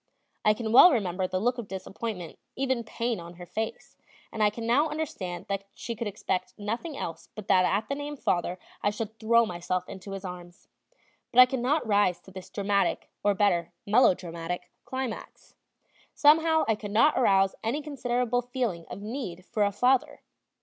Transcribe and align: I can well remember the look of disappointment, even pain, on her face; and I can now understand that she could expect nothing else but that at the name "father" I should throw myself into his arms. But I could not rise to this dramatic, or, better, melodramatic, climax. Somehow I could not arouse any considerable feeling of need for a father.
I 0.43 0.55
can 0.55 0.71
well 0.71 0.91
remember 0.91 1.27
the 1.27 1.39
look 1.39 1.59
of 1.59 1.67
disappointment, 1.67 2.39
even 2.55 2.83
pain, 2.83 3.19
on 3.19 3.35
her 3.35 3.45
face; 3.45 3.97
and 4.31 4.41
I 4.41 4.49
can 4.49 4.65
now 4.65 4.89
understand 4.89 5.45
that 5.47 5.65
she 5.75 5.93
could 5.95 6.07
expect 6.07 6.55
nothing 6.57 6.97
else 6.97 7.29
but 7.35 7.47
that 7.49 7.65
at 7.65 7.87
the 7.87 7.93
name 7.93 8.17
"father" 8.17 8.57
I 8.81 8.89
should 8.89 9.19
throw 9.19 9.45
myself 9.45 9.87
into 9.87 10.13
his 10.13 10.25
arms. 10.25 10.67
But 11.31 11.39
I 11.39 11.45
could 11.45 11.59
not 11.59 11.85
rise 11.85 12.19
to 12.21 12.31
this 12.31 12.49
dramatic, 12.49 13.11
or, 13.23 13.35
better, 13.35 13.73
melodramatic, 13.85 14.71
climax. 14.85 15.53
Somehow 16.15 16.65
I 16.67 16.73
could 16.73 16.89
not 16.89 17.15
arouse 17.15 17.53
any 17.63 17.83
considerable 17.83 18.41
feeling 18.41 18.87
of 18.89 19.03
need 19.03 19.45
for 19.45 19.63
a 19.63 19.71
father. 19.71 20.23